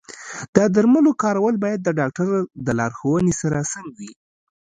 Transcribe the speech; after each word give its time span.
د 0.55 0.57
درملو 0.75 1.11
کارول 1.23 1.55
باید 1.63 1.79
د 1.83 1.89
ډاکټر 1.99 2.27
د 2.65 2.67
لارښوونې 2.79 3.33
سره 3.41 3.59
سم 3.71 3.85
وي. 3.97 4.11